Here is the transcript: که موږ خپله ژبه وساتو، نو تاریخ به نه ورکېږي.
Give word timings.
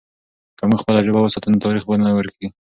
که 0.57 0.63
موږ 0.69 0.79
خپله 0.83 0.99
ژبه 1.05 1.19
وساتو، 1.21 1.51
نو 1.51 1.63
تاریخ 1.65 1.83
به 1.87 1.95
نه 2.03 2.09
ورکېږي. 2.17 2.49